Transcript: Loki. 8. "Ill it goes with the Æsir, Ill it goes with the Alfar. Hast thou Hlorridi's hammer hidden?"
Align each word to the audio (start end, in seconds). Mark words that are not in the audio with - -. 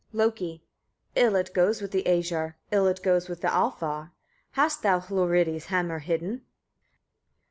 Loki. 0.13 0.63
8. 1.15 1.21
"Ill 1.25 1.35
it 1.35 1.53
goes 1.53 1.79
with 1.79 1.91
the 1.91 2.01
Æsir, 2.07 2.55
Ill 2.71 2.87
it 2.87 3.03
goes 3.03 3.29
with 3.29 3.41
the 3.41 3.49
Alfar. 3.49 4.13
Hast 4.53 4.81
thou 4.81 4.99
Hlorridi's 4.99 5.67
hammer 5.67 5.99
hidden?" 5.99 6.41